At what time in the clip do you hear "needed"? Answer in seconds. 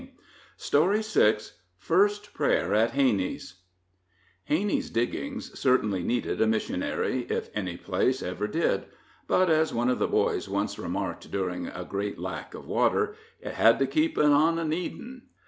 6.01-6.41